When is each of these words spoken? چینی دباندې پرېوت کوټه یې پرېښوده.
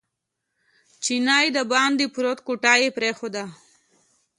چینی 1.03 1.45
دباندې 1.55 2.05
پرېوت 2.13 2.39
کوټه 2.47 2.73
یې 2.81 2.89
پرېښوده. 2.97 3.43